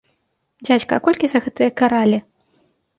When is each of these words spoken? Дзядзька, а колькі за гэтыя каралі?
Дзядзька, 0.69 0.93
а 0.99 1.05
колькі 1.09 1.25
за 1.35 1.39
гэтыя 1.47 1.69
каралі? 1.85 2.17